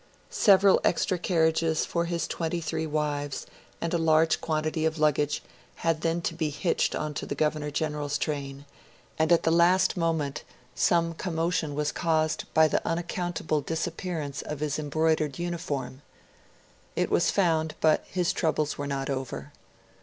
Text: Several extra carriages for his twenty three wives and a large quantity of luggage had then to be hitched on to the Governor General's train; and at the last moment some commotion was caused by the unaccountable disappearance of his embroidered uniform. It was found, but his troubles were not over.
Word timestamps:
Several 0.33 0.81
extra 0.83 1.19
carriages 1.19 1.85
for 1.85 2.05
his 2.05 2.27
twenty 2.27 2.59
three 2.59 2.87
wives 2.87 3.45
and 3.79 3.93
a 3.93 3.99
large 3.99 4.41
quantity 4.41 4.83
of 4.83 4.97
luggage 4.97 5.43
had 5.85 6.01
then 6.01 6.21
to 6.21 6.33
be 6.33 6.49
hitched 6.49 6.95
on 6.95 7.13
to 7.13 7.27
the 7.27 7.35
Governor 7.35 7.69
General's 7.69 8.17
train; 8.17 8.65
and 9.19 9.31
at 9.31 9.43
the 9.43 9.51
last 9.51 9.95
moment 9.95 10.43
some 10.73 11.13
commotion 11.13 11.75
was 11.75 11.91
caused 11.91 12.51
by 12.55 12.67
the 12.67 12.83
unaccountable 12.83 13.61
disappearance 13.61 14.41
of 14.41 14.59
his 14.59 14.79
embroidered 14.79 15.37
uniform. 15.37 16.01
It 16.95 17.11
was 17.11 17.29
found, 17.29 17.75
but 17.79 18.03
his 18.09 18.33
troubles 18.33 18.79
were 18.79 18.87
not 18.87 19.07
over. 19.07 19.51